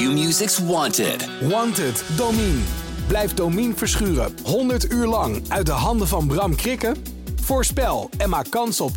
[0.00, 1.28] Q-Music's Wanted.
[1.48, 2.60] Wanted, Domine.
[3.06, 6.96] Blijf Domine verschuren 100 uur lang uit de handen van Bram Krikken?
[7.40, 8.90] Voorspel en maak kans op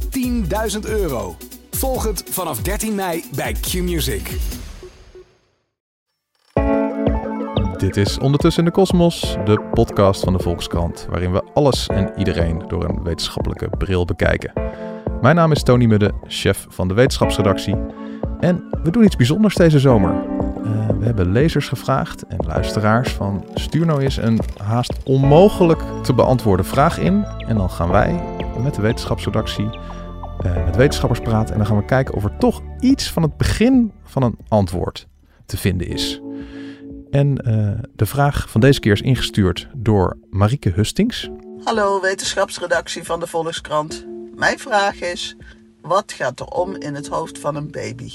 [0.73, 1.35] 10.000 euro.
[1.71, 4.37] Volg het vanaf 13 mei bij Q-Music.
[7.77, 12.11] Dit is Ondertussen in de Kosmos, de podcast van de Volkskrant, waarin we alles en
[12.17, 14.53] iedereen door een wetenschappelijke bril bekijken.
[15.21, 17.75] Mijn naam is Tony Mudde, chef van de wetenschapsredactie.
[18.39, 20.32] En we doen iets bijzonders deze zomer.
[20.63, 26.13] Uh, we hebben lezers gevraagd en luisteraars van stuur nou eens een haast onmogelijk te
[26.13, 27.25] beantwoorden vraag in.
[27.25, 28.23] En dan gaan wij
[28.57, 29.69] met de wetenschapsredactie
[30.45, 33.37] uh, met wetenschappers praten en dan gaan we kijken of er toch iets van het
[33.37, 35.07] begin van een antwoord
[35.45, 36.21] te vinden is.
[37.11, 41.29] En uh, de vraag van deze keer is ingestuurd door Marieke Hustings.
[41.63, 44.05] Hallo wetenschapsredactie van de Volkskrant.
[44.35, 45.35] Mijn vraag is:
[45.81, 48.11] wat gaat er om in het hoofd van een baby?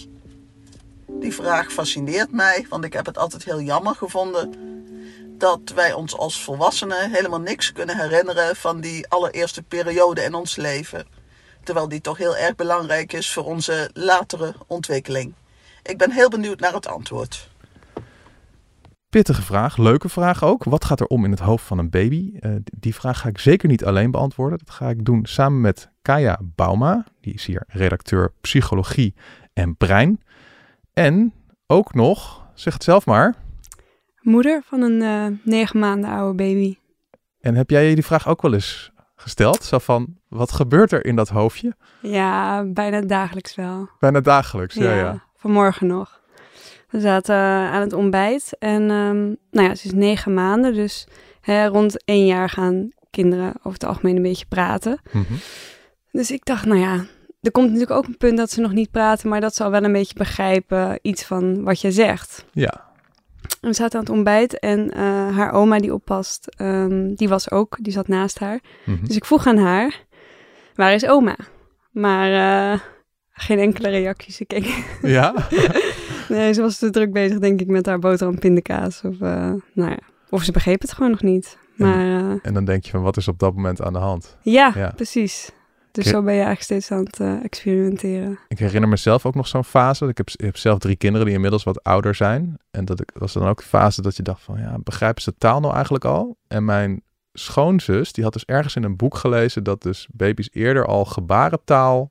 [1.21, 4.55] Die vraag fascineert mij, want ik heb het altijd heel jammer gevonden
[5.39, 10.57] dat wij ons als volwassenen helemaal niks kunnen herinneren van die allereerste periode in ons
[10.57, 11.07] leven.
[11.65, 15.35] Terwijl die toch heel erg belangrijk is voor onze latere ontwikkeling.
[15.83, 17.51] Ik ben heel benieuwd naar het antwoord.
[19.09, 20.65] Pittige vraag, leuke vraag ook.
[20.65, 22.33] Wat gaat er om in het hoofd van een baby?
[22.41, 24.59] Uh, die vraag ga ik zeker niet alleen beantwoorden.
[24.59, 27.07] Dat ga ik doen samen met Kaya Bauma.
[27.21, 29.15] Die is hier redacteur psychologie
[29.53, 30.21] en brein.
[30.99, 31.33] En
[31.67, 33.35] ook nog, zeg het zelf maar.
[34.21, 36.77] Moeder van een uh, negen maanden oude baby.
[37.41, 39.65] En heb jij je die vraag ook wel eens gesteld?
[39.65, 41.77] Zo van, wat gebeurt er in dat hoofdje?
[42.01, 43.89] Ja, bijna dagelijks wel.
[43.99, 44.97] Bijna dagelijks, ja, ja.
[44.97, 45.25] ja.
[45.37, 46.21] Vanmorgen nog.
[46.89, 51.07] We zaten aan het ontbijt en um, nou ja, ze is negen maanden, dus
[51.41, 55.01] hè, rond één jaar gaan kinderen over het algemeen een beetje praten.
[55.13, 55.39] Mm -hmm.
[56.11, 57.05] Dus ik dacht, nou ja,
[57.49, 59.71] er komt natuurlijk ook een punt dat ze nog niet praten, maar dat ze al
[59.71, 62.45] wel een beetje begrijpen iets van wat je zegt.
[62.53, 62.87] Ja.
[63.61, 67.51] En we zaten aan het ontbijt en uh, haar oma die oppast, um, die was
[67.51, 68.61] ook, die zat naast haar.
[68.85, 69.07] Mm -hmm.
[69.07, 70.05] Dus ik vroeg aan haar,
[70.75, 71.37] waar is oma?
[71.91, 72.81] Maar uh,
[73.33, 74.33] geen enkele reactie.
[74.33, 74.85] Ze keek.
[75.03, 75.35] Ja?
[76.29, 79.01] nee, ze was te druk bezig, denk ik, met haar boterham pindakaas.
[79.05, 79.99] Of, uh, nou ja,
[80.31, 81.59] of ze begreep het gewoon nog niet.
[81.75, 84.37] Maar, en, en, dan denk je van, wat is op dat moment aan de hand?
[84.43, 84.93] Ja, ja.
[84.97, 85.51] precies.
[85.99, 88.39] Dus ik, zo ben je eigenlijk steeds aan het uh, experimenteren.
[88.49, 90.07] Ik herinner mezelf ook nog zo'n fase.
[90.07, 92.59] Ik heb, ik heb zelf drie kinderen die inmiddels wat ouder zijn.
[92.71, 95.35] En dat ik, was dan ook de fase dat je dacht van, ja, begrijpen ze
[95.39, 96.37] taal nou eigenlijk al?
[96.49, 100.87] En mijn schoonzus, die had dus ergens in een boek gelezen dat dus baby's eerder
[100.87, 102.11] al gebarentaal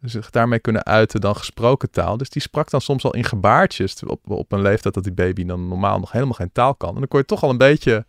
[0.00, 2.16] zich daarmee kunnen uiten dan gesproken taal.
[2.16, 5.44] Dus die sprak dan soms al in gebaartjes op, op een leeftijd dat die baby
[5.44, 6.88] dan normaal nog helemaal geen taal kan.
[6.88, 8.06] En dan kon je toch al een beetje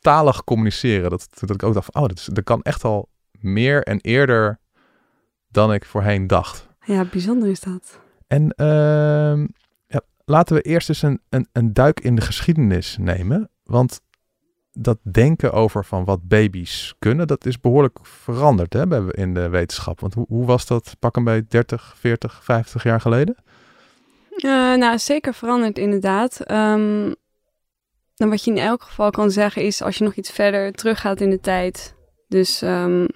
[0.00, 1.10] talig communiceren.
[1.10, 3.08] Dat, dat ik ook dacht van, oh, dat, is, dat kan echt al
[3.40, 4.58] meer en eerder
[5.50, 6.68] dan ik voorheen dacht.
[6.84, 8.00] Ja, bijzonder is dat.
[8.26, 9.46] En uh,
[9.86, 13.50] ja, laten we eerst eens een, een, een duik in de geschiedenis nemen.
[13.64, 14.00] Want
[14.72, 20.00] dat denken over van wat baby's kunnen, dat is behoorlijk veranderd hè, in de wetenschap.
[20.00, 23.36] Want hoe, hoe was dat pak een bij 30, 40, 50 jaar geleden?
[24.36, 26.50] Uh, nou, zeker veranderd inderdaad.
[26.50, 27.14] Um,
[28.14, 31.20] dan wat je in elk geval kan zeggen is, als je nog iets verder teruggaat
[31.20, 31.94] in de tijd,
[32.28, 33.06] dus um,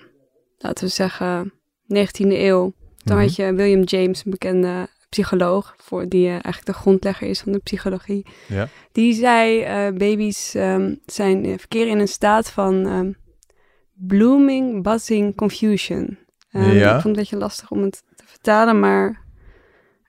[0.62, 1.52] laten we zeggen
[1.84, 2.72] 19e eeuw,
[3.04, 7.40] dan had je William James, een bekende psycholoog, voor die uh, eigenlijk de grondlegger is
[7.40, 8.26] van de psychologie.
[8.48, 8.68] Ja.
[8.92, 13.16] Die zei, uh, baby's um, zijn uh, verkeren in een staat van um,
[13.92, 16.18] blooming, buzzing, confusion.
[16.52, 16.84] Um, ja.
[16.84, 19.20] Ik vond het een beetje lastig om het te vertalen, maar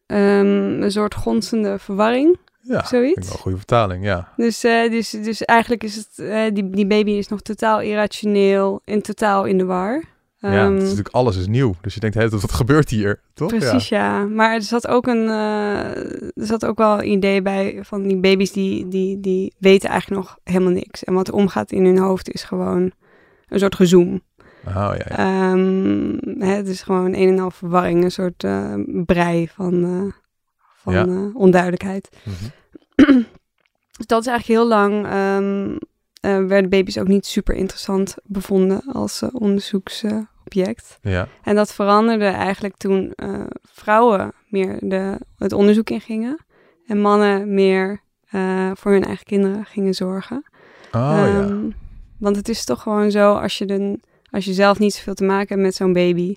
[0.08, 2.38] een soort gonzende verwarring.
[2.62, 3.28] Ja, zoiets.
[3.28, 4.34] wel een goede vertaling, ja.
[4.36, 9.46] Dus, dus, dus eigenlijk is het, die, die baby is nog totaal irrationeel en totaal
[9.46, 10.04] in de war.
[10.52, 11.76] Ja, het is natuurlijk alles is nieuw.
[11.82, 13.20] Dus je denkt, hé, wat gebeurt hier?
[13.34, 13.48] Toch?
[13.48, 14.20] Precies, ja.
[14.20, 14.26] ja.
[14.26, 18.18] Maar er zat ook een, uh, er zat ook wel een idee bij van die
[18.18, 21.04] baby's die, die, die weten eigenlijk nog helemaal niks.
[21.04, 22.92] En wat er omgaat in hun hoofd is gewoon
[23.48, 24.22] een soort gezoom.
[24.68, 25.52] Oh, ja, ja.
[25.52, 28.74] Um, hè, het is gewoon een en al verwarring, een soort uh,
[29.06, 30.12] brei van, uh,
[30.76, 31.32] van ja.
[31.34, 32.10] onduidelijkheid.
[32.24, 32.52] Mm -hmm.
[33.98, 35.06] dus dat is eigenlijk heel lang...
[35.14, 35.78] Um,
[36.48, 40.04] werden baby's ook niet super interessant bevonden als onderzoeks
[40.56, 40.98] object.
[41.02, 41.28] Ja.
[41.44, 46.46] En dat veranderde eigenlijk toen uh, vrouwen meer de, het onderzoek in gingen.
[46.88, 48.02] En mannen meer
[48.32, 50.46] uh, voor hun eigen kinderen gingen zorgen.
[50.92, 51.76] Oh, um, ja.
[52.20, 54.00] Want het is toch gewoon zo, als je, de,
[54.32, 56.36] als je zelf niet zoveel te maken hebt met zo'n baby...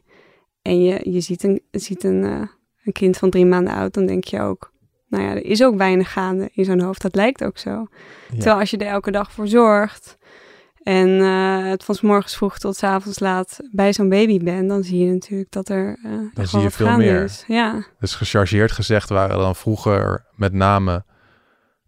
[0.63, 2.43] en je, je ziet, een, ziet een, uh,
[2.85, 4.73] een kind van drie maanden oud, dan denk je ook...
[5.09, 7.03] nou ja, er is ook weinig gaande in zo'n hoofd.
[7.03, 7.71] Dat lijkt ook zo.
[7.71, 7.87] Ja.
[8.29, 10.17] Terwijl als je er elke dag voor zorgt...
[10.87, 14.67] En uh, het van s morgens vroeg tot s avonds laat bij zo'n baby ben,
[14.67, 15.99] dan zie je natuurlijk dat er.
[16.05, 17.23] Uh, dan zie je veel meer.
[17.23, 17.44] Is.
[17.49, 17.85] Ja.
[18.00, 21.05] Dus gechargeerd gezegd waren dan vroeger met name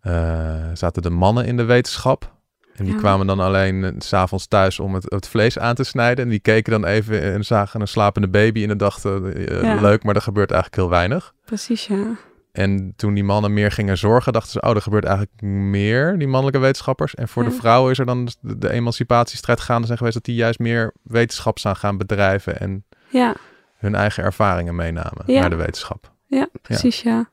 [0.00, 2.37] eh, zaten de mannen in de wetenschap.
[2.75, 2.99] En die Ja.
[2.99, 6.25] kwamen dan alleen s s'avonds thuis om het, het vlees aan te snijden.
[6.25, 9.81] En die keken dan even en zagen een slapende baby en dan dachten, Ja.
[9.81, 11.35] leuk, maar er gebeurt eigenlijk heel weinig.
[11.44, 12.17] Precies, ja.
[12.58, 16.26] En toen die mannen meer gingen zorgen, dachten ze, oh, er gebeurt eigenlijk meer, die
[16.28, 17.14] mannelijke wetenschappers.
[17.14, 17.56] En voor de Ja.
[17.56, 21.58] vrouwen is er dan de, de emancipatiestrijd gaande zijn geweest, dat die juist meer wetenschap
[21.58, 23.34] zijn gaan bedrijven en Ja,
[23.76, 25.40] hun eigen ervaringen meenamen Ja.
[25.40, 26.12] naar de wetenschap.
[26.26, 27.31] ja precies, ja.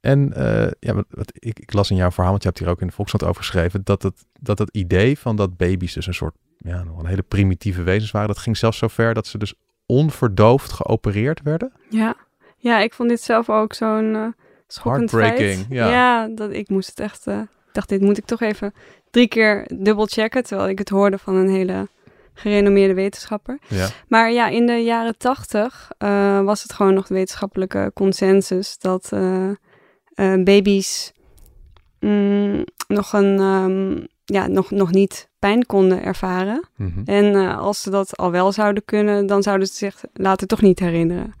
[0.00, 2.68] En eh, ja, wat, wat, ik, ik las in jouw verhaal, want je hebt hier
[2.70, 6.06] ook in de Volkskrant over geschreven, dat het, dat het idee van dat baby's dus
[6.06, 9.26] een soort, ja, nog een hele primitieve wezens waren, dat ging zelfs zo ver dat
[9.26, 9.54] ze dus
[9.86, 11.72] onverdoofd geopereerd werden.
[11.90, 12.16] Ja,
[12.58, 14.26] ja ik vond dit zelf ook zo'n eh
[14.68, 15.90] schokkend Heartbreaking, feit.
[15.90, 16.28] ja.
[16.28, 17.26] dat ik moest het echt...
[17.26, 18.74] ik dacht, dit moet ik toch even
[19.10, 21.88] drie keer dubbel checken, terwijl ik het hoorde van een hele
[22.34, 23.58] gerenommeerde wetenschapper.
[23.68, 28.78] Ja, Maar ja, in de jaren tachtig eh, was het gewoon nog de wetenschappelijke consensus
[28.78, 29.12] dat
[30.44, 31.12] baby's
[32.00, 36.68] mm, nog, een, ehm, ja, nog, nog niet pijn konden ervaren.
[36.76, 37.00] Mhm.
[37.04, 40.78] En als ze dat al wel zouden kunnen, dan zouden ze zich later toch niet
[40.78, 41.34] herinneren.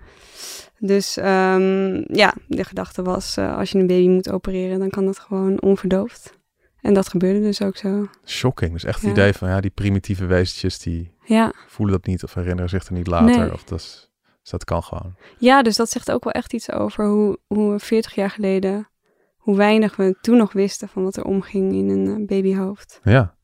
[0.78, 5.04] Dus ehm, ja, de gedachte was, eh, als je een baby moet opereren, dan kan
[5.04, 6.36] dat gewoon onverdoofd.
[6.80, 8.06] En dat gebeurde dus ook zo.
[8.24, 8.72] shocking.
[8.72, 9.10] Dus echt het Ja.
[9.10, 11.52] idee van, ja, die primitieve wezentjes, die Ja.
[11.66, 13.38] voelen dat niet of herinneren zich er niet later.
[13.38, 13.52] Nee.
[13.52, 14.10] Of dat, is-
[14.42, 15.14] dus dat kan gewoon.
[15.38, 18.88] ja, dus dat zegt ook wel echt iets over hoe, hoe we 40 jaar geleden,
[19.36, 23.00] hoe weinig we toen nog wisten van wat er omging in een eh, babyhoofd.
[23.02, 23.36] Ja.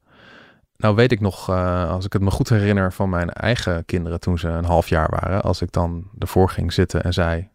[0.76, 4.20] Nou weet ik nog, eh, als ik het me goed herinner van mijn eigen kinderen
[4.20, 7.48] toen ze een half jaar waren, als ik dan ervoor ging zitten en zei,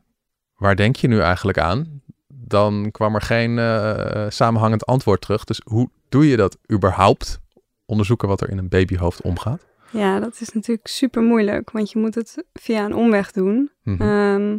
[0.55, 2.01] waar denk je nu eigenlijk aan?
[2.27, 5.43] Dan kwam er geen eh, samenhangend antwoord terug.
[5.43, 7.39] Dus hoe doe je dat überhaupt?
[7.85, 9.65] Onderzoeken wat er in een babyhoofd omgaat?
[9.91, 13.71] Ja, dat is natuurlijk super moeilijk, want je moet het via een omweg doen.
[13.83, 14.01] Mhm.
[14.01, 14.57] Ehm,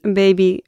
[0.00, 0.58] een baby,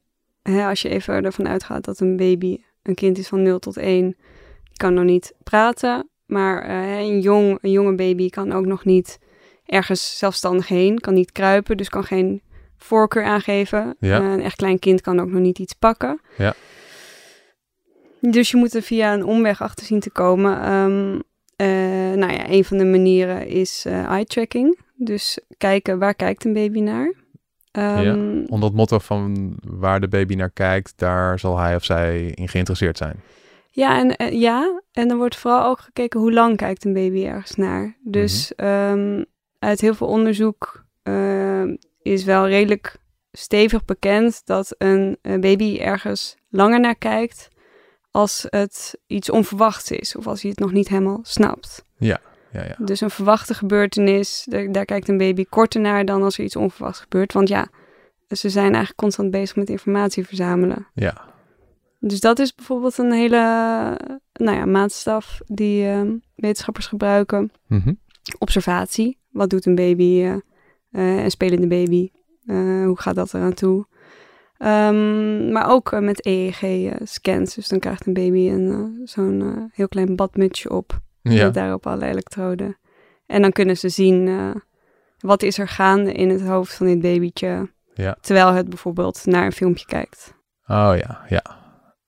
[0.42, 3.76] hè, als je even ervan uitgaat dat een baby een kind is van 0 tot
[3.76, 4.16] 1,
[4.64, 6.08] die kan nog niet praten.
[6.26, 9.18] Maar eh, een, jong, een jonge baby kan ook nog niet
[9.66, 12.42] ergens zelfstandig heen, kan niet kruipen, dus kan geen
[12.76, 13.96] voorkeur aangeven.
[14.00, 14.20] Ja.
[14.20, 16.20] Eh, een echt klein kind kan ook nog niet iets pakken.
[16.36, 16.54] Ja.
[18.20, 20.60] Dus je moet er via een omweg achter zien te komen.
[21.56, 21.66] Eh,
[22.14, 24.78] nou ja, een van de manieren is eh, eye tracking.
[24.94, 27.14] Dus kijken waar kijkt een baby naar.
[27.70, 32.26] Ehm, Onder het motto van waar de baby naar kijkt, daar zal hij of zij
[32.26, 33.20] in geïnteresseerd zijn.
[33.76, 37.26] Ja, en, eh, ja, en er wordt vooral ook gekeken hoe lang kijkt een baby
[37.26, 37.96] ergens naar.
[38.04, 39.24] Dus ehm,
[39.58, 42.96] uit heel veel onderzoek ehm, is wel redelijk
[43.32, 47.48] stevig bekend dat een, baby ergens langer naar kijkt
[48.10, 51.84] als het iets onverwachts is of als hij het nog niet helemaal snapt.
[51.98, 52.20] Ja,
[52.52, 52.76] ja.
[52.78, 56.56] Dus een verwachte gebeurtenis, daar, daar kijkt een baby korter naar dan als er iets
[56.56, 57.32] onverwachts gebeurt.
[57.32, 57.68] Want ja,
[58.28, 60.86] ze zijn eigenlijk constant bezig met informatie verzamelen.
[60.94, 61.34] Ja,
[61.98, 63.36] Dus dat is bijvoorbeeld een hele
[64.32, 66.02] nou ja, maatstaf die eh,
[66.34, 67.52] wetenschappers gebruiken.
[67.66, 67.92] Mhm.
[68.38, 69.18] Observatie.
[69.30, 70.22] Wat doet een baby?
[70.22, 70.32] eh,
[70.90, 72.10] eh, een spelende baby.
[72.46, 73.86] Eh, hoe gaat dat eraan toe?
[74.58, 77.54] Ehm, maar ook met EEG-scans.
[77.54, 81.00] Dus dan krijgt een baby een, zo'n heel klein badmutsje op.
[81.22, 81.44] ja.
[81.44, 82.76] Met daarop alle elektroden.
[83.26, 84.54] En dan kunnen ze zien
[85.18, 87.70] wat is er gaande in het hoofd van dit babytje.
[87.94, 88.16] Ja.
[88.20, 90.34] Terwijl het bijvoorbeeld naar een filmpje kijkt.
[90.66, 91.65] Oh ja, ja.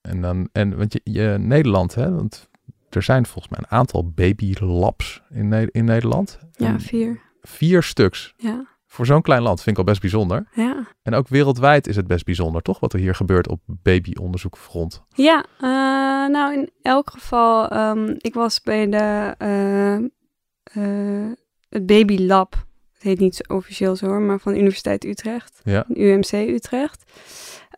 [0.08, 2.48] En dan, en want je, je Nederland, hè, want
[2.90, 6.38] er zijn volgens mij een aantal babylabs in, Ne- in Nederland.
[6.52, 7.20] Ja, vier.
[7.40, 8.34] Vier stuks.
[8.36, 10.48] Ja, Voor zo'n klein land vind ik al best bijzonder.
[10.54, 10.86] ja.
[11.02, 12.80] En ook wereldwijd is het best bijzonder, toch?
[12.80, 15.02] Wat er hier gebeurt op babyonderzoekfront.
[15.14, 19.94] Ja, eh, nou in elk geval, ehm, ik was bij de, eh,
[20.62, 21.30] eh,
[21.68, 22.66] het Baby Lab.
[22.92, 25.60] Het heet niet zo officieel zo hoor, maar van de Universiteit Utrecht.
[25.64, 25.84] Ja.
[25.88, 27.12] UMC Utrecht.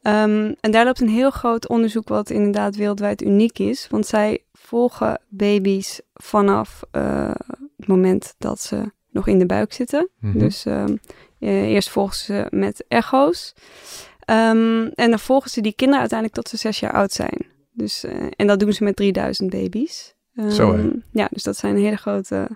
[0.02, 3.87] Ehm, en daar loopt een heel groot onderzoek wat inderdaad wereldwijd uniek is.
[3.90, 7.30] Want zij volgen baby's vanaf eh,
[7.76, 10.09] het moment dat ze nog in de buik zitten.
[10.21, 10.38] Mhm.
[10.38, 10.97] Dus ehm,
[11.38, 13.54] eh, eerst volgen ze met echo's.
[14.21, 17.47] Ehm, en dan volgen ze die kinderen uiteindelijk tot ze zes jaar oud zijn.
[17.73, 20.14] Dus, eh, en dat doen ze met 3000 baby's.
[20.50, 20.88] Zo, hè?
[21.12, 22.49] Ja, dus dat zijn hele grote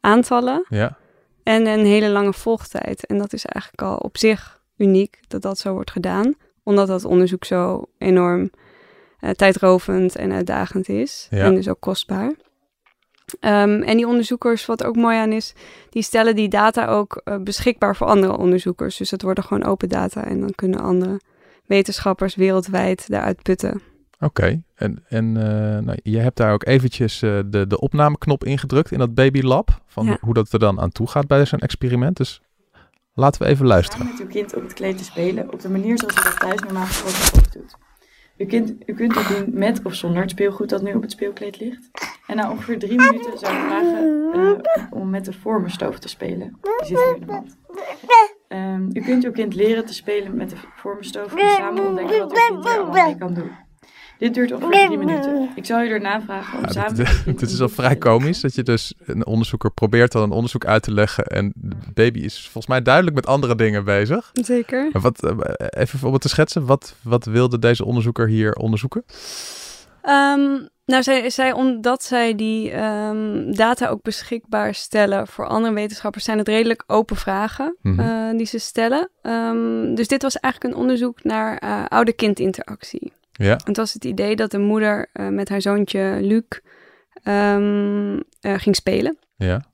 [0.00, 0.66] aantallen.
[0.68, 0.96] Ja,
[1.42, 3.06] En een hele lange volgtijd.
[3.06, 6.34] En dat is eigenlijk al op zich uniek dat dat zo wordt gedaan.
[6.66, 8.50] Omdat dat onderzoek zo enorm
[9.18, 11.26] eh, tijdrovend en uitdagend is.
[11.30, 11.44] Ja.
[11.44, 12.34] En dus ook kostbaar.
[13.40, 15.54] Ehm, en die onderzoekers, wat ook mooi aan is,
[15.90, 18.96] die stellen die data ook eh, beschikbaar voor andere onderzoekers.
[18.96, 21.20] Dus het worden gewoon open data en dan kunnen andere
[21.66, 23.82] wetenschappers wereldwijd daaruit putten.
[24.20, 24.62] oké.
[24.74, 29.14] En, en eh, nou, je hebt daar ook eventjes de, de opnameknop ingedrukt in dat
[29.14, 29.80] babylab.
[29.86, 30.18] Van Ja.
[30.20, 32.16] hoe dat er dan aan toe gaat bij zo'n experiment.
[32.16, 32.40] Dus
[33.16, 34.06] laten we even luisteren.
[34.06, 36.60] Met uw kind op het kleed te spelen op de manier zoals u dat thuis
[36.60, 37.76] normaal gesproken doet.
[38.36, 41.10] U kunt, u kunt het doen met of zonder het speelgoed dat nu op het
[41.10, 41.90] speelkleed ligt.
[42.26, 46.58] En na ongeveer drie minuten zou ik vragen eh, om met de vormenstoof te spelen.
[46.60, 47.56] Die zit hier in de mand.
[48.48, 52.32] Ehm, u kunt uw kind leren te spelen met de vormenstoof en samen ontdekken wat
[52.32, 53.50] uw kind allemaal mee kan doen.
[54.18, 55.48] Dit duurt ongeveer drie minuten.
[55.54, 56.94] Ik zal u erna vragen om Ja, samen...
[56.94, 60.64] dit, dit is al vrij komisch dat je dus een onderzoeker probeert dan een onderzoek
[60.64, 64.30] uit te leggen en de baby is volgens mij duidelijk met andere dingen bezig.
[64.32, 64.88] Zeker.
[64.92, 65.32] Maar wat, eh,
[65.82, 69.04] even om het te schetsen, wat, wat wilde deze onderzoeker hier onderzoeken?
[70.02, 76.24] Ehm, nou, zij, zij, omdat zij die ehm, data ook beschikbaar stellen voor andere wetenschappers,
[76.24, 78.00] zijn het redelijk open vragen Mhm.
[78.00, 79.08] eh, die ze stellen.
[79.22, 83.12] Ehm, dus dit was eigenlijk een onderzoek naar eh, ouder-kind-interactie.
[83.38, 86.42] Ja, Het was het idee dat de moeder eh, met haar zoontje Luc
[87.22, 89.18] ehm, eh, ging spelen.
[89.36, 89.64] ja.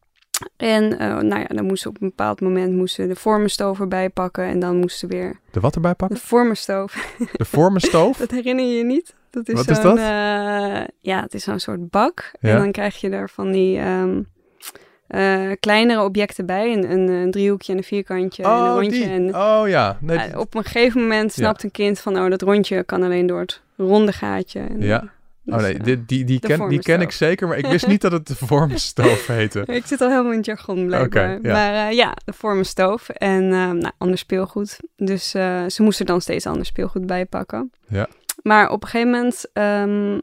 [0.56, 3.80] En eh, nou ja, dan moest ze op een bepaald moment moest ze de vormenstoof
[3.80, 4.44] erbij pakken.
[4.44, 6.18] En dan moest ze weer De wat erbij de pakken?
[6.18, 7.14] vormenstoof.
[7.32, 8.16] De vormenstoof?
[8.16, 9.14] Dat herinner je je niet?
[9.30, 9.98] Dat is Wat is dat?
[11.00, 12.30] ja, het is zo'n soort bak.
[12.40, 12.50] Ja.
[12.50, 14.22] En dan krijg je er van die ehm,
[15.12, 16.72] eh, kleinere objecten bij.
[16.72, 18.90] Een, een, een driehoekje en een vierkantje en een Oh, rondje.
[18.90, 19.04] die.
[19.04, 19.98] En, Oh ja.
[20.00, 22.18] Nee, eh, op een gegeven moment snapt een kind van...
[22.18, 24.60] oh, dat rondje kan alleen door het ronde gaatje.
[24.60, 25.00] En, Ja.
[25.42, 27.86] dus, oh nee, eh, die, die, die, ken, die ken ik zeker, maar ik wist
[27.86, 29.64] niet dat het de vormenstoof heette.
[29.80, 31.36] Ik zit al helemaal in het jargon blijkbaar.
[31.36, 31.52] Oké, ja.
[31.52, 34.76] Maar ja, de vormenstoof en nou, ander speelgoed.
[34.96, 37.72] Dus ze moesten dan steeds ander speelgoed bijpakken.
[37.88, 38.08] Ja.
[38.42, 40.18] Maar op een gegeven moment, ehm,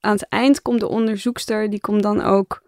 [0.00, 2.62] aan het eind komt de onderzoekster, die komt dan ook,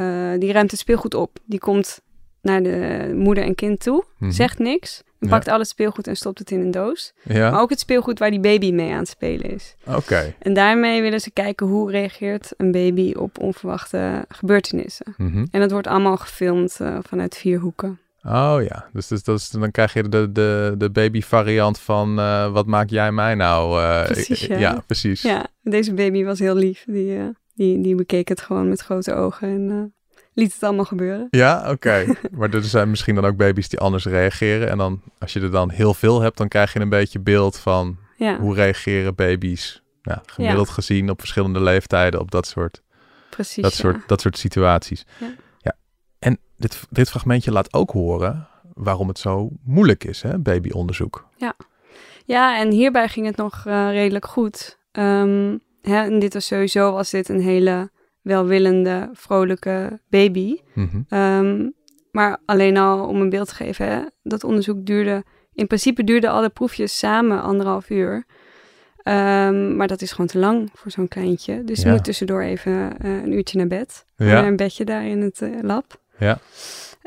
[0.00, 1.38] eh, die ruimt het speelgoed op.
[1.44, 2.00] Die komt
[2.42, 4.30] naar de moeder en kind toe, Mhm.
[4.30, 5.28] zegt niks, Ja.
[5.28, 7.12] pakt al het speelgoed en stopt het in een doos.
[7.22, 9.74] Maar Ja, ook het speelgoed waar die baby mee aan het spelen is.
[9.86, 10.34] oké.
[10.38, 15.14] En daarmee willen ze kijken hoe reageert een baby op onverwachte gebeurtenissen.
[15.16, 15.44] Mhm.
[15.50, 17.98] En dat wordt allemaal gefilmd eh, vanuit vier hoeken.
[18.22, 22.52] Oh ja, dus, dus, is, dan krijg je de, de, de baby variant van eh,
[22.52, 23.80] wat maak jij mij nou?
[24.04, 24.82] Precies, eh, ja.
[24.86, 25.22] precies.
[25.22, 26.84] Ja, deze baby was heel lief.
[26.86, 27.18] Die,
[27.60, 31.26] die, die bekeek het gewoon met grote ogen en eh, liet het allemaal gebeuren.
[31.30, 32.04] Ja, oké.
[32.38, 34.70] maar er zijn misschien dan ook baby's die anders reageren.
[34.70, 37.58] En dan, als je er dan heel veel hebt, dan krijg je een beetje beeld
[37.58, 42.82] van Ja, hoe reageren baby's, ja, gemiddeld gezien op verschillende leeftijden op dat soort,
[43.30, 43.62] precies.
[43.62, 43.78] dat ja.
[43.78, 45.06] soort, dat soort situaties.
[45.18, 45.34] Ja.
[45.58, 45.76] ja.
[46.18, 51.28] En dit, dit fragmentje laat ook horen waarom het zo moeilijk is, hè, babyonderzoek.
[52.24, 54.78] Ja, en hierbij ging het nog eh, redelijk goed.
[54.92, 57.90] Ehm, hè, en dit was sowieso was dit een hele
[58.22, 60.56] welwillende, vrolijke baby.
[60.74, 61.00] Mhm.
[61.08, 61.68] Ehm,
[62.10, 65.24] maar alleen al om een beeld te geven, hè, dat onderzoek duurde...
[65.54, 68.24] In principe duurden alle proefjes samen anderhalf uur.
[69.02, 71.64] Ehm, maar dat is gewoon te lang voor zo'n kleintje.
[71.64, 71.86] Dus Ja.
[71.86, 74.04] je moet tussendoor even eh, een uurtje naar bed.
[74.16, 74.24] Ja.
[74.26, 76.00] Naar een bedje daar in het eh, lab.
[76.18, 76.38] Ja.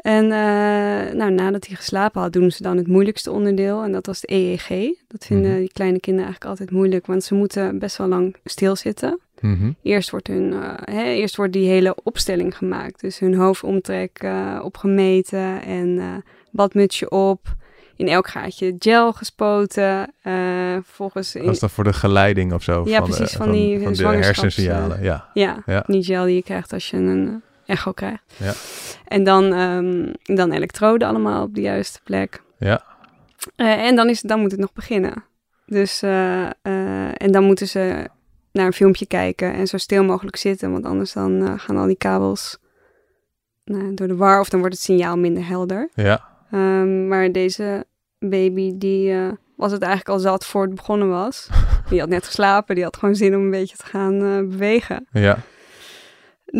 [0.03, 3.83] En eh, nou, nadat hij geslapen had, doen ze dan het moeilijkste onderdeel.
[3.83, 4.67] En dat was de EEG.
[5.07, 5.59] Dat vinden Mhm.
[5.59, 9.19] die kleine kinderen eigenlijk altijd moeilijk, want ze moeten best wel lang stilzitten.
[9.39, 9.71] Mhm.
[9.83, 13.01] Eerst wordt, hun, eh, hè, eerst wordt die hele opstelling gemaakt.
[13.01, 17.55] Dus hun hoofdomtrek eh, opgemeten en badmutsje op.
[17.95, 20.13] In elk gaatje gel gespoten.
[20.83, 22.83] volgens in, Dat is dan voor de geleiding of zo.
[22.85, 25.03] Ja, van de- precies, van die van de hersensignalen.
[25.03, 25.29] Ja.
[25.33, 25.83] ja, Ja.
[25.87, 27.41] die gel die je krijgt als je een
[27.73, 28.23] echo krijgt.
[28.37, 28.53] Ja.
[29.07, 32.41] En dan, ehm, dan elektroden allemaal op de juiste plek.
[32.57, 32.83] Ja.
[33.55, 35.23] Eh, en dan, is, dan moet het nog beginnen.
[35.65, 38.07] Dus, eh, eh, en dan moeten ze
[38.51, 41.97] naar een filmpje kijken en zo stil mogelijk zitten, want anders dan gaan al die
[41.97, 42.57] kabels
[43.65, 45.89] nou, door de war of dan wordt het signaal minder helder.
[45.93, 46.23] Ja.
[46.51, 47.85] Ehm, maar deze
[48.19, 49.15] baby, die
[49.55, 51.49] was het eigenlijk al zat voor het begonnen was.
[51.89, 55.07] Die had net geslapen, die had gewoon zin om een beetje te gaan bewegen.
[55.11, 55.37] Ja.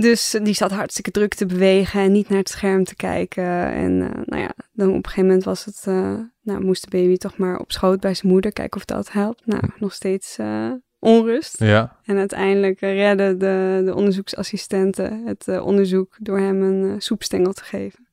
[0.02, 3.74] Dus die zat hartstikke druk te bewegen en niet naar het scherm te kijken.
[3.74, 6.98] En eh, nou ja, dan op een gegeven moment was het, eh, nou moest de
[6.98, 9.42] baby toch maar op schoot bij zijn moeder kijken of dat helpt.
[9.46, 11.60] Nou, nog steeds eh, onrust.
[11.60, 11.98] Ja.
[12.06, 18.08] En uiteindelijk redden de, de onderzoeksassistenten het onderzoek door hem een soepstengel te geven.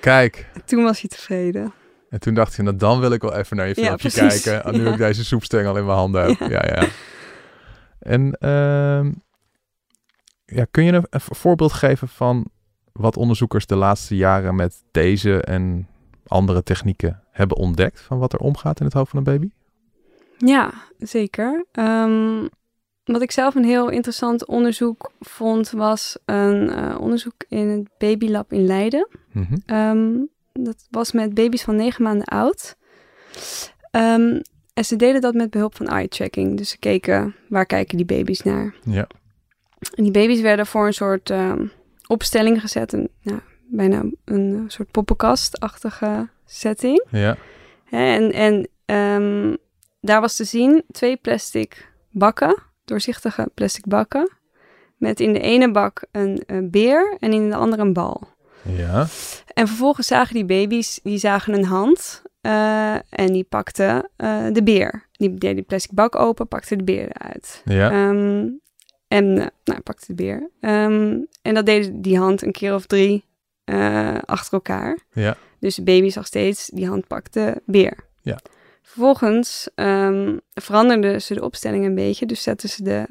[0.00, 0.46] Kijk.
[0.54, 1.72] En toen was hij tevreden.
[2.10, 4.42] En toen dacht je, nou, dan wil ik wel even naar je Ja, filmpje precies.
[4.42, 4.72] kijken.
[4.78, 4.90] Nu Ja.
[4.92, 6.50] ik deze soepstengel in mijn handen heb.
[6.50, 6.88] Ja, ja.
[7.98, 9.12] En ehm,
[10.46, 12.46] ja, kun je een, een voorbeeld geven van
[12.92, 15.88] wat onderzoekers de laatste jaren met deze en
[16.26, 19.50] andere technieken hebben ontdekt van wat er omgaat in het hoofd van een baby?
[20.38, 21.64] Ja, zeker.
[21.72, 22.46] Ehm,
[23.04, 28.52] wat ik zelf een heel interessant onderzoek vond, was een eh, onderzoek in het babylab
[28.52, 29.08] in Leiden.
[29.32, 29.56] Mhm.
[29.66, 30.12] Ehm,
[30.52, 32.76] dat was met baby's van negen maanden oud.
[33.90, 34.40] Ehm,
[34.74, 36.56] en ze deden dat met behulp van eye-tracking.
[36.56, 38.74] Dus ze keken, waar kijken die baby's naar?
[38.84, 39.06] Ja.
[39.94, 41.66] En die baby's werden voor een soort ehm,
[42.06, 42.92] opstelling gezet.
[42.92, 47.04] Een, nou, bijna een eh, soort poppenkastachtige setting.
[47.10, 47.36] Ja.
[47.90, 49.54] En en ehm,
[50.00, 54.30] daar was te zien twee plastic bakken, doorzichtige plastic bakken,
[54.96, 58.28] met in de ene bak een, een beer en in de andere een bal.
[58.62, 59.06] Ja.
[59.54, 64.62] En vervolgens zagen die baby's, die zagen een hand eh, en die pakte eh, de
[64.62, 65.08] beer.
[65.12, 67.62] Die deed die plastic bak open, pakte de beer eruit.
[67.64, 67.90] Ja.
[67.90, 68.48] Ehm,
[69.14, 70.50] en uh, nou, pakte de beer.
[70.60, 73.24] Ehm, en dat deed die hand een keer of drie
[73.64, 74.98] uh, achter elkaar.
[75.12, 75.36] Ja.
[75.58, 77.96] Dus de baby zag steeds, die hand pakte beer.
[78.22, 78.38] Ja.
[78.82, 82.26] Vervolgens um, veranderden ze de opstelling een beetje.
[82.26, 83.06] Dus zetten ze de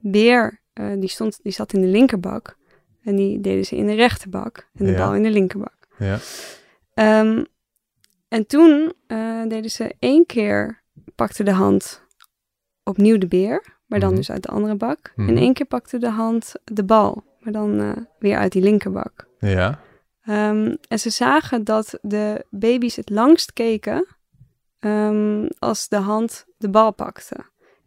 [0.00, 0.60] beer,
[0.98, 2.56] die, stond, die zat in de linkerbak.
[3.02, 4.68] En die deden ze in de rechterbak.
[4.74, 4.98] En de Ja.
[4.98, 5.88] bal in de linkerbak.
[5.98, 6.18] Ja.
[6.94, 7.44] Ehm,
[8.28, 8.92] en toen
[9.48, 10.82] deden ze één keer,
[11.14, 12.02] pakte de hand
[12.82, 14.18] opnieuw de beer, maar dan Mhm.
[14.18, 15.12] dus uit de andere bak.
[15.16, 15.28] Mhm.
[15.28, 19.26] En één keer pakte de hand de bal, maar dan uh, weer uit die linkerbak.
[19.38, 19.80] Ja.
[20.28, 24.06] Um, en ze zagen dat de baby's het langst keken
[24.80, 27.36] um, als de hand de bal pakte.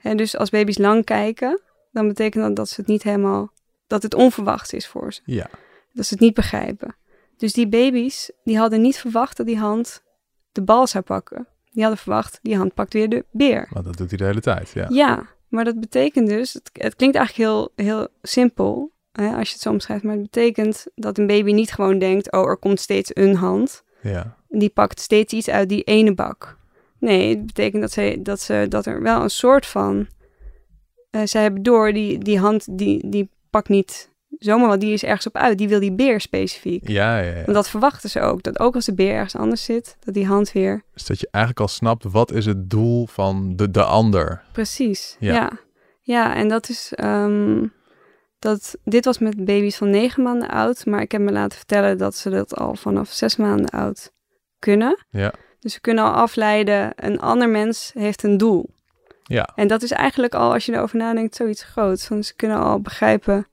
[0.02, 3.52] En dus als baby's lang kijken, dan betekent dat dat ze het niet helemaal,
[3.88, 5.22] dat het onverwachts is voor ze.
[5.26, 5.50] Ja.
[5.94, 6.96] Dat ze het niet begrijpen.
[7.38, 10.04] Dus die baby's, die hadden niet verwacht dat die hand
[10.52, 11.48] de bal zou pakken.
[11.72, 13.68] Die hadden verwacht, die hand pakt weer de beer.
[13.72, 14.86] Want dat doet hij de hele tijd, ja.
[14.90, 19.54] Ja, maar dat betekent dus, het, het klinkt eigenlijk heel, heel simpel hè, als je
[19.54, 22.80] het zo omschrijft, maar het betekent dat een baby niet gewoon denkt, oh, er komt
[22.80, 23.84] steeds een hand.
[24.02, 24.36] Ja.
[24.48, 26.58] Die pakt steeds iets uit die ene bak.
[26.98, 30.08] Nee, het betekent dat, ze, dat, ze, dat er wel een soort van,
[31.12, 35.04] uh, zij hebben door, die, die hand, die, die pakt niet zomaar wat, die is
[35.04, 35.58] ergens op uit.
[35.58, 36.88] Die wil die beer specifiek.
[36.88, 37.46] Ja, ja, ja.
[37.46, 38.44] En dat verwachten ze ook.
[38.44, 40.84] Dat ook als de beer ergens anders zit, dat die hand weer...
[40.94, 44.44] Dus dat je eigenlijk al snapt, wat is het doel van de, de ander?
[44.52, 45.34] Precies, Ja.
[45.34, 45.52] ja.
[46.04, 46.94] Ja, en dat is...
[47.04, 47.74] Um,
[48.40, 50.86] dat, dit was met baby's van negen maanden oud.
[50.86, 54.12] Maar ik heb me laten vertellen dat ze dat al vanaf zes maanden oud
[54.60, 55.06] kunnen.
[55.10, 55.34] Ja.
[55.60, 58.70] Dus ze kunnen al afleiden, een ander mens heeft een doel.
[59.24, 59.50] Ja.
[59.56, 62.08] En dat is eigenlijk al, als je erover nadenkt, zoiets groots.
[62.08, 63.48] Want ze kunnen al begrijpen,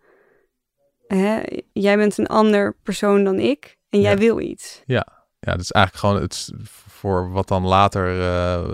[1.09, 1.41] hè,
[1.73, 4.19] jij bent een ander persoon dan ik en jij Ja.
[4.19, 4.83] wil iets.
[4.87, 5.07] Ja,
[5.41, 6.51] dat is eigenlijk gewoon het
[6.89, 8.69] voor wat dan later uh,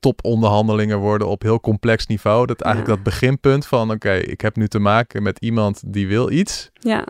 [0.00, 2.46] toponderhandelingen worden op heel complex niveau.
[2.46, 3.02] Dat eigenlijk Ja.
[3.02, 6.70] dat beginpunt van oké, ik heb nu te maken met iemand die wil iets.
[6.72, 7.04] Ja,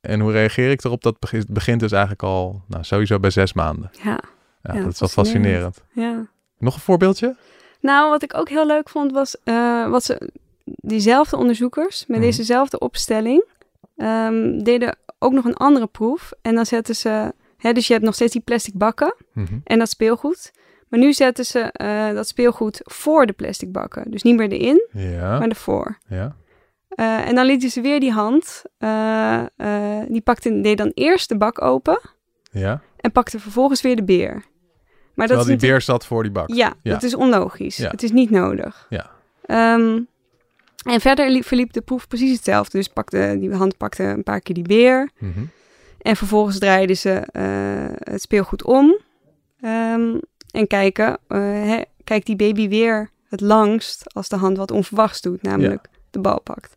[0.00, 1.02] En hoe reageer ik erop?
[1.02, 1.16] Dat
[1.48, 3.90] begint, dus eigenlijk al nou, sowieso bij zes maanden.
[4.02, 4.18] ja,
[4.62, 5.82] Ja, Ja, dat is wel fascinerend.
[5.92, 6.26] ja.
[6.58, 7.36] Nog een voorbeeldje?
[7.80, 10.30] Nou, wat ik ook heel leuk vond was uh, wat ze,
[10.64, 12.26] diezelfde onderzoekers met Mhm.
[12.26, 13.44] dezezelfde opstelling
[13.96, 16.32] um, deden ook nog een andere proef.
[16.42, 19.54] En dan zetten ze, hè, dus je hebt nog steeds die plastic bakken Mhm.
[19.64, 20.52] en dat speelgoed.
[20.88, 24.10] Maar nu zetten ze uh, dat speelgoed voor de plastic bakken.
[24.10, 25.98] Dus niet meer erin, Ja, maar ervoor.
[26.08, 26.36] ja,
[27.00, 29.42] Uh, en dan lieten ze weer die hand, uh,
[30.08, 32.00] die pakte, deed dan eerst de bak open
[32.52, 32.80] ja.
[32.96, 34.32] en pakte vervolgens weer de beer.
[35.14, 36.48] Maar Terwijl dat die beer zat voor die bak.
[36.48, 36.92] Ja, Ja.
[36.92, 37.76] dat is onlogisch.
[37.76, 37.90] Ja.
[37.90, 38.86] Het is niet nodig.
[38.88, 39.10] Ja.
[39.74, 40.08] Um,
[40.84, 42.78] en verder liep, verliep de proef precies hetzelfde.
[42.78, 45.10] Dus pakte, die hand pakte een paar keer die beer.
[45.18, 45.44] Mhm.
[45.98, 48.98] En vervolgens draaiden ze uh, het speelgoed om.
[49.64, 50.20] Um,
[50.50, 55.20] en kijken, uh, hè, kijkt die baby weer het langst als de hand wat onverwachts
[55.20, 56.76] doet, namelijk de bal pakt.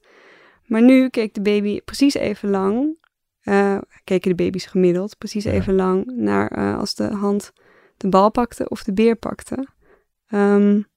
[0.66, 2.98] Maar nu keek de baby precies even lang,
[3.44, 5.52] uh, keken de baby's gemiddeld, precies Ja.
[5.52, 7.52] even lang naar als de hand
[7.98, 9.68] de bal pakte of de beer pakte.
[10.30, 10.88] Um,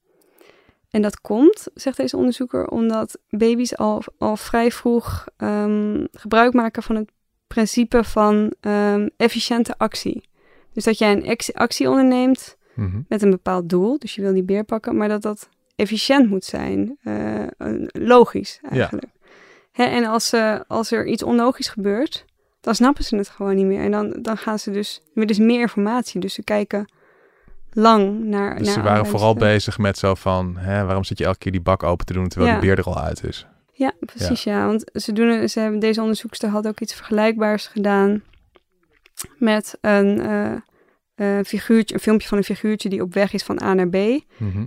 [0.91, 6.83] en dat komt, zegt deze onderzoeker, omdat baby's al, al vrij vroeg um, gebruik maken
[6.83, 7.11] van het
[7.47, 10.29] principe van um, efficiënte actie.
[10.73, 13.01] Dus dat jij een actie onderneemt Mhm.
[13.09, 16.45] met een bepaald doel, dus je wil die beer pakken, maar dat dat efficiënt moet
[16.45, 17.45] zijn, uh,
[17.87, 19.13] logisch eigenlijk.
[19.73, 22.25] Hè, en als, uh, als er iets onlogisch gebeurt,
[22.61, 23.81] dan snappen ze het gewoon niet meer.
[23.81, 26.21] En dan, dan gaan ze dus, willen ze meer informatie.
[26.21, 26.93] Dus ze kijken
[27.73, 28.57] lang naar.
[28.57, 29.49] Dus naar ze waren vooral bezig.
[29.49, 32.29] bezig met zo van, hè, waarom zit je elke keer die bak open te doen
[32.29, 32.59] terwijl Ja.
[32.61, 33.47] die beer er al uit is?
[33.73, 34.67] Ja, precies ja.
[34.67, 38.23] Want ze doen, ze hebben, deze onderzoekster had ook iets vergelijkbaars gedaan
[39.39, 40.53] met een, uh,
[41.17, 43.95] uh, figuurtje, een filmpje van een figuurtje die op weg is van A naar B.
[43.95, 44.19] Mhm.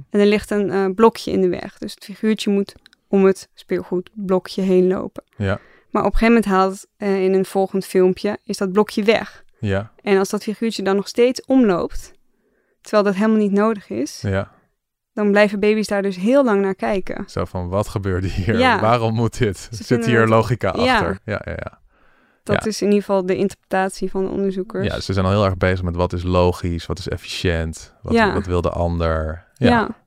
[0.09, 1.77] En er ligt een uh, blokje in de weg.
[1.77, 2.73] Dus het figuurtje moet
[3.07, 5.23] om het speelgoedblokje heen lopen.
[5.37, 9.03] Ja, Maar op een gegeven moment haalt uh, in een volgend filmpje is dat blokje
[9.03, 9.43] weg.
[9.59, 12.13] ja, En als dat figuurtje dan nog steeds omloopt,
[12.83, 14.51] terwijl dat helemaal niet nodig is, ja.
[15.13, 17.23] dan blijven baby's daar dus heel lang naar kijken.
[17.29, 18.57] Zo van, wat gebeurde hier?
[18.57, 18.79] Ja.
[18.79, 19.67] Waarom moet dit?
[19.71, 21.19] Zit hier logica achter?
[21.25, 21.81] Ja, ja, ja.
[22.43, 24.87] Dat is in ieder geval de interpretatie van de onderzoekers.
[24.87, 28.33] Ja, ze zijn al heel erg bezig met wat is logisch, wat is efficiënt, wat,
[28.33, 29.45] wat wil de ander.
[29.53, 30.01] ja.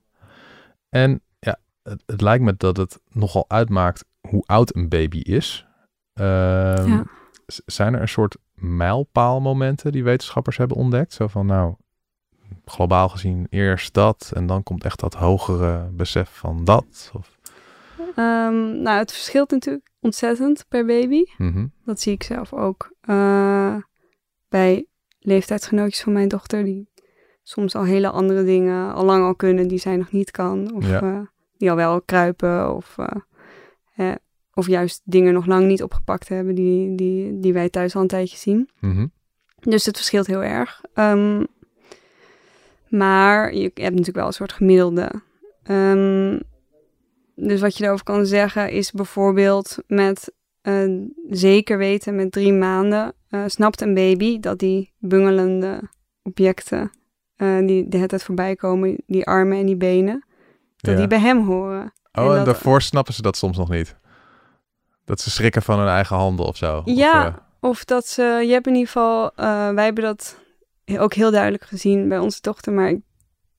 [0.89, 5.65] En ja, het, het lijkt me dat het nogal uitmaakt hoe oud een baby is.
[6.13, 7.03] Ja.
[7.47, 11.13] z- Zijn er een soort mijlpaalmomenten die wetenschappers hebben ontdekt?
[11.13, 11.75] Zo van, nou,
[12.65, 17.11] globaal gezien eerst dat en dan komt echt dat hogere besef van dat?
[17.13, 17.35] Of,
[18.15, 21.23] Ehm, nou, het verschilt natuurlijk ontzettend per baby.
[21.37, 21.67] Mhm.
[21.85, 23.75] Dat zie ik zelf ook eh,
[24.49, 24.85] bij
[25.19, 26.89] leeftijdsgenootjes van mijn dochter, die
[27.43, 30.73] soms al hele andere dingen al lang al kunnen die zij nog niet kan.
[30.75, 31.01] Of Ja.
[31.01, 31.19] eh,
[31.57, 33.07] die al wel kruipen of, eh,
[33.91, 34.13] hè,
[34.53, 38.07] of juist dingen nog lang niet opgepakt hebben die, die, die wij thuis al een
[38.07, 38.69] tijdje zien.
[38.79, 39.07] Mhm.
[39.59, 40.81] Dus het verschilt heel erg.
[40.93, 41.43] Ehm,
[42.89, 45.11] maar je hebt natuurlijk wel een soort gemiddelde.
[45.63, 46.39] Ehm,
[47.35, 50.83] dus wat je erover kan zeggen is bijvoorbeeld met eh,
[51.29, 55.81] zeker weten met drie maanden eh, snapt een baby dat die bungelende
[56.23, 56.91] objecten
[57.35, 60.25] eh, die de hele tijd voorbij komen, die armen en die benen,
[60.77, 60.97] dat Ja.
[60.99, 61.93] die bij hem horen.
[62.13, 63.95] Oh, en en dat- daarvoor snappen ze dat soms nog niet.
[65.05, 66.77] Dat ze schrikken van hun eigen handen of zo.
[66.77, 67.25] Of, Ja.
[67.25, 69.31] eh, Of dat ze, je hebt in ieder geval,
[69.75, 70.39] wij hebben dat
[70.95, 73.01] ook heel duidelijk gezien bij onze dochter, maar ik-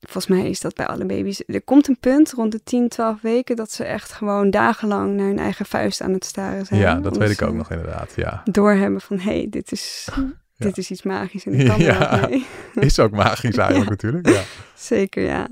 [0.00, 1.42] volgens mij is dat bij alle baby's.
[1.46, 5.26] Er komt een punt rond de 10, 12 weken dat ze echt gewoon dagenlang naar
[5.26, 6.80] hun eigen vuist aan het staren zijn.
[6.80, 8.12] ja, dat weet ik ook nog inderdaad.
[8.16, 8.42] Ja.
[8.44, 10.08] Doorhebben van, hé, hey, dit, is,
[10.56, 12.26] dit is iets magisch en ik kan Ja.
[12.28, 12.46] mee.
[12.86, 14.28] Is ook magisch eigenlijk natuurlijk.
[14.28, 14.42] Ja.
[14.76, 15.48] Zeker, ja.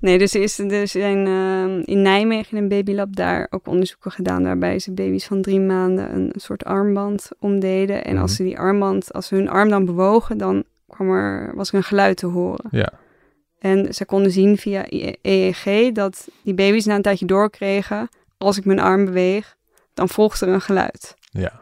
[0.00, 4.10] Nee, dus er, is, er zijn ehm, in Nijmegen in een babylab daar ook onderzoeken
[4.10, 8.04] gedaan waarbij ze baby's van drie maanden een, soort armband omdeden.
[8.04, 8.36] En als Mhm.
[8.42, 11.82] ze die armband, als ze hun arm dan bewogen, dan kwam er, was er een
[11.82, 12.68] geluid te horen.
[12.70, 12.92] Ja.
[13.58, 14.84] En ze konden zien via
[15.22, 19.56] EEG dat die baby's na een tijdje doorkregen, als ik mijn arm beweeg,
[19.94, 21.14] dan volgt er een geluid.
[21.30, 21.60] ja.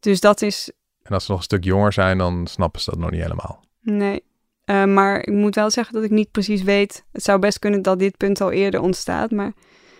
[0.00, 0.70] Dus dat is,
[1.02, 3.64] En als ze nog een stuk jonger zijn, dan snappen ze dat nog niet helemaal.
[3.80, 4.22] nee.
[4.64, 7.04] Eh, maar ik moet wel zeggen dat ik niet precies weet.
[7.12, 9.30] Het zou best kunnen dat dit punt al eerder ontstaat.
[9.30, 9.52] Maar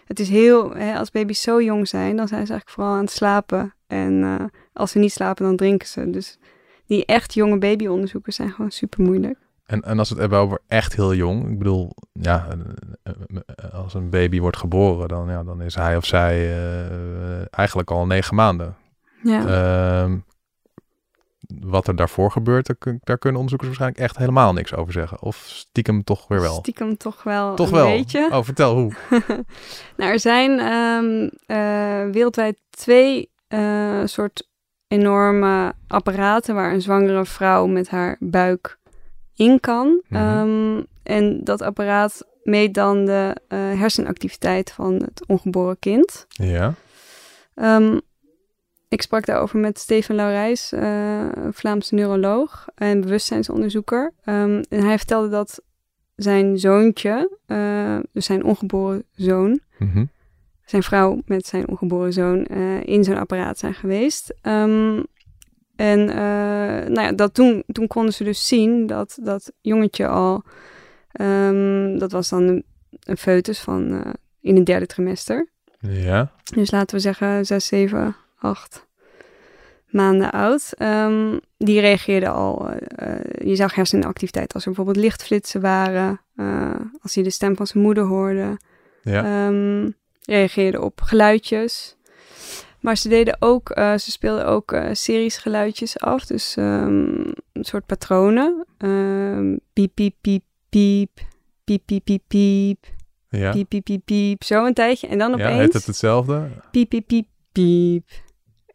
[0.05, 0.71] het is heel.
[0.75, 3.75] Hè, als baby's zo jong zijn, dan zijn ze eigenlijk vooral aan het slapen.
[3.87, 6.11] En eh, als ze niet slapen, dan drinken ze.
[6.11, 6.39] Dus
[6.91, 9.39] die echt jonge babyonderzoekers zijn gewoon super moeilijk.
[9.67, 12.49] En, en als we het hebben over echt heel jong, ik bedoel, ja,
[13.03, 13.13] eh,
[13.57, 17.91] eh, als een baby wordt geboren, dan, ja, dan is hij of zij eh, eigenlijk
[17.91, 18.77] al negen maanden.
[19.23, 19.47] Ja.
[19.47, 20.19] Ehm,
[21.61, 25.23] wat er daarvoor gebeurt, daar, daar kunnen onderzoekers waarschijnlijk echt helemaal niks over zeggen.
[25.23, 26.55] Of stiekem toch weer wel.
[26.55, 27.55] Stiekem toch wel.
[27.55, 27.87] toch een wel.
[27.87, 28.29] Beetje.
[28.33, 28.93] Oh, vertel hoe.
[29.97, 34.49] Nou, er zijn ehm, eh, wereldwijd twee eh, soort
[34.91, 38.79] enorme apparaten waar een zwangere vrouw met haar buik
[39.35, 40.03] in kan.
[40.09, 40.23] Mhm.
[40.23, 46.27] Ehm, en dat apparaat meet dan de eh, hersenactiviteit van het ongeboren kind.
[46.29, 46.75] Ja.
[47.55, 47.99] Ehm,
[48.89, 54.13] ik sprak daarover met Steven Laurijs, eh, Vlaamse neuroloog en bewustzijnsonderzoeker.
[54.25, 55.63] Ehm, en hij vertelde dat
[56.17, 60.05] zijn zoontje, eh, dus zijn ongeboren zoon, Mhm.
[60.71, 64.35] Zijn vrouw met zijn ongeboren zoon eh, in zo'n apparaat zijn geweest.
[64.43, 65.03] Ehm,
[65.77, 70.43] en eh, nou ja, dat toen, toen konden ze dus zien dat dat jongetje al,
[71.13, 72.65] ehm, dat was dan een,
[73.05, 75.49] een foetus van eh, in het derde trimester.
[75.81, 76.33] Ja.
[76.55, 78.87] Dus laten we zeggen 6, 7, 8
[79.87, 80.73] maanden oud.
[80.77, 82.71] Ehm, die reageerde al.
[83.45, 86.21] je zag hersenactiviteit als er bijvoorbeeld lichtflitsen waren.
[87.01, 88.57] als hij de stem van zijn moeder hoorde.
[89.03, 89.51] Ja.
[90.25, 91.97] Reageerde op geluidjes.
[92.81, 96.27] Maar ze deden ook, eh, ze speelden ook eh, series geluidjes af.
[96.27, 96.95] Dus ehm,
[97.53, 98.67] een soort patronen.
[98.79, 101.11] Ehm, piep, piep, piep, piep.
[101.65, 102.87] Piep, piep, piep, piep.
[103.29, 103.51] Ja.
[103.51, 104.45] Piep, piep, piep, piep.
[104.45, 105.07] Zo een tijdje.
[105.07, 105.59] En dan Ja, opeens...
[105.61, 106.49] heet het hetzelfde?
[106.71, 108.09] piep, piep, piep, piep.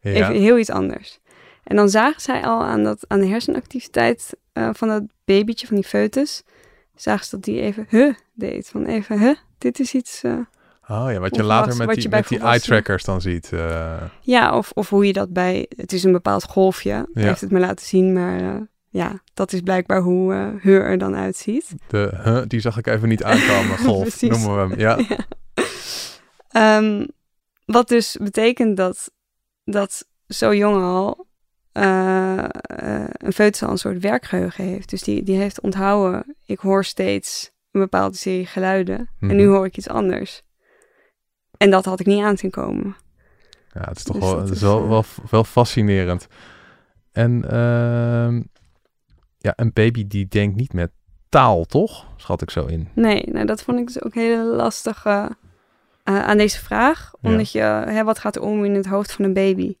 [0.00, 0.10] Ja.
[0.10, 1.18] Even heel iets anders.
[1.64, 5.76] En dan zagen zij al aan, dat, aan de hersenactiviteit eh, van dat babytje, van
[5.76, 6.42] die foetus,
[6.94, 8.68] zagen ze dat die even huh deed.
[8.68, 10.22] Van even huh, dit is iets...
[10.88, 13.52] Oh ja, wat je later met wat die, met die eye volwassenen- trackers dan ziet.
[13.52, 15.66] eh, ja, of, of hoe je dat bij...
[15.76, 17.06] Het is een bepaald golfje, Ja.
[17.14, 20.98] heeft het me laten zien, maar eh, ja, dat is blijkbaar hoe eh huh er
[20.98, 21.74] dan uitziet.
[21.88, 23.78] de, huh, die zag ik even niet aankomen.
[23.86, 24.78] Golf, noemen we hem.
[24.86, 24.98] Ja.
[26.48, 27.06] Ehm,
[27.64, 29.10] wat dus betekent dat,
[29.64, 31.26] dat zo jong al
[31.72, 34.90] een foetus al een soort werkgeheugen heeft.
[34.90, 39.30] Dus die, die heeft onthouden, ik hoor steeds een bepaalde serie geluiden Mhm.
[39.30, 40.42] en nu hoor ik iets anders.
[41.58, 42.96] En dat had ik niet aan zien komen.
[43.72, 46.26] Ja, het is toch Dus wel, is eh, wel, wel fascinerend.
[47.12, 48.42] En ehm,
[49.38, 50.90] ja, een baby die denkt niet met
[51.28, 52.06] taal, toch?
[52.16, 52.88] Schat ik zo in.
[52.94, 55.26] Nee, nou, dat vond ik dus ook heel lastig eh,
[56.02, 57.12] aan deze vraag.
[57.20, 57.30] Ja.
[57.30, 59.76] Omdat je, hè, wat gaat er om in het hoofd van een baby?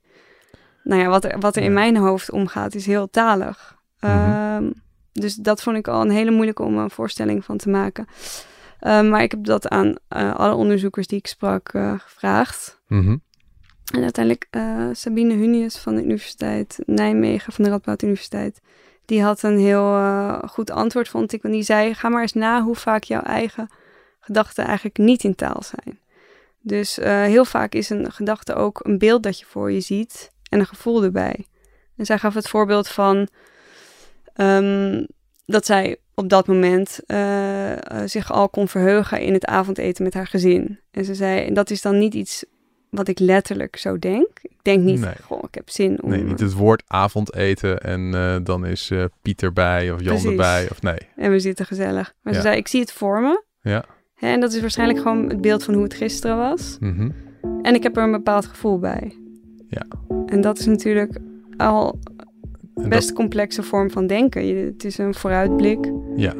[0.82, 3.76] Nou ja, wat er, wat er in mijn hoofd omgaat is heel talig.
[4.00, 4.12] Mhm.
[4.12, 4.70] Ehm,
[5.12, 8.06] dus dat vond ik al een hele moeilijke om een voorstelling van te maken.
[8.86, 12.80] Ehm, maar ik heb dat aan eh, alle onderzoekers die ik sprak eh, gevraagd.
[12.86, 13.16] Mhm.
[13.94, 18.60] En uiteindelijk eh, Sabine Hunius van de Universiteit Nijmegen, van de Radboud Universiteit,
[19.04, 21.42] die had een heel eh, goed antwoord, vond ik.
[21.42, 23.68] Want die zei, ga maar eens na hoe vaak jouw eigen
[24.20, 25.98] gedachten eigenlijk niet in taal zijn.
[26.60, 30.32] Dus eh, heel vaak is een gedachte ook een beeld dat je voor je ziet
[30.48, 31.46] en een gevoel erbij.
[31.96, 33.28] En zij gaf het voorbeeld van
[34.34, 35.04] ehm,
[35.46, 37.72] dat zij op dat moment uh,
[38.04, 40.78] zich al kon verheugen in het avondeten met haar gezin.
[40.90, 42.44] En ze zei, en dat is dan niet iets
[42.90, 44.28] wat ik letterlijk zo denk.
[44.42, 45.14] Ik denk niet, nee.
[45.22, 46.10] goh, ik heb zin om...
[46.10, 50.30] Nee, niet het woord avondeten en uh, dan is uh, Piet erbij of Jan Precies.
[50.30, 50.98] erbij of nee.
[51.16, 52.14] En we zitten gezellig.
[52.22, 52.38] Maar ja.
[52.38, 53.42] ze zei, ik zie het voor me.
[53.60, 53.84] Ja.
[54.14, 56.76] Hè, en dat is waarschijnlijk gewoon het beeld van hoe het gisteren was.
[56.80, 57.14] Mm -hmm.
[57.62, 59.16] En ik heb er een bepaald gevoel bij.
[59.68, 59.86] Ja.
[60.26, 61.18] En dat is natuurlijk
[61.56, 61.98] al
[62.88, 63.16] best dat...
[63.16, 64.46] complexe vorm van denken.
[64.46, 65.92] Je, het is een vooruitblik.
[66.16, 66.34] Ja.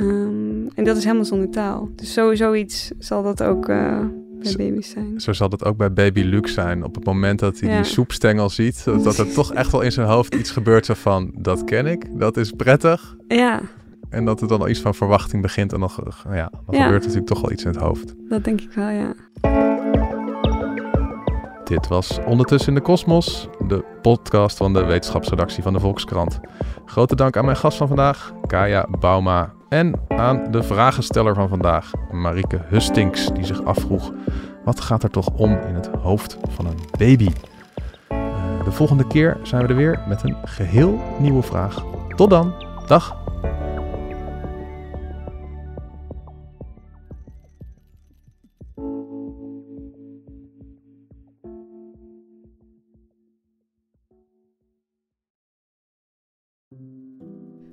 [0.00, 1.90] Um, en dat is helemaal zonder taal.
[1.94, 3.68] Dus sowieso iets zal dat ook...
[3.68, 4.00] Uh,
[4.38, 5.20] bij baby's zijn.
[5.20, 6.84] Zo zal het ook bij baby Luke zijn.
[6.84, 7.76] Op het moment dat hij ja.
[7.76, 11.30] die soepstengel ziet, dat er toch echt wel in zijn hoofd iets gebeurt zo van,
[11.38, 13.16] dat ken ik, dat is prettig.
[13.28, 13.60] Ja.
[14.08, 15.90] En dat er dan al iets van verwachting begint en dan,
[16.30, 16.82] ja, dan ja.
[16.82, 18.14] gebeurt natuurlijk toch wel iets in het hoofd.
[18.28, 19.14] Dat denk ik wel, ja.
[21.68, 26.40] Dit was Ondertussen in de Kosmos, de podcast van de wetenschapsredactie van de Volkskrant.
[26.84, 29.52] Grote dank aan mijn gast van vandaag, Kaya Bauma.
[29.68, 34.12] En aan de vragensteller van vandaag, Marike Hustings, die zich afvroeg:
[34.64, 37.28] wat gaat er toch om in het hoofd van een baby?
[38.08, 38.18] Uh,
[38.64, 41.84] de volgende keer zijn we er weer met een geheel nieuwe vraag.
[42.16, 43.17] Tot dan, dag!